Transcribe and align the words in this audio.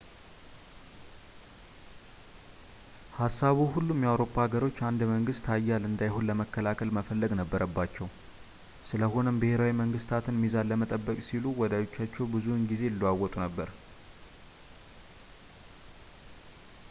ሀሳቡ 3.17 3.57
ሁሉም 3.73 3.99
የአውሮፓ 4.05 4.33
ሀገሮች 4.45 4.77
አንድ 4.87 5.01
መንግስት 5.11 5.49
ኃያል 5.51 5.83
እንዳይሆን 5.89 6.25
ለመከላከል 6.29 6.89
መፈለግ 6.97 7.33
ነበረባቸው 7.41 8.07
ስለሆነም 8.91 9.39
ብሄራዊ 9.43 9.73
መንግስታት 9.83 10.31
ሚዛን 10.41 10.69
ለመጠበቅ 10.71 11.17
ሲሉ 11.29 11.45
ወዳጆቻቸውን 11.63 12.31
ብዙውን 12.37 12.63
ጊዜ 12.71 12.83
ይለዋውጡ 12.89 13.33
ነበር 13.45 13.69